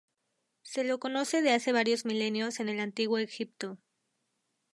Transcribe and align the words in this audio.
Se 0.63 0.83
lo 0.83 0.99
conoce 0.99 1.43
de 1.43 1.53
hace 1.53 1.71
varios 1.73 2.05
milenios 2.05 2.59
en 2.59 2.69
el 2.69 2.79
Antiguo 2.79 3.19
Egipto. 3.19 3.77